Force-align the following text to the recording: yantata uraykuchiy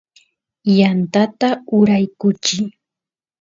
yantata 0.77 1.49
uraykuchiy 1.77 2.65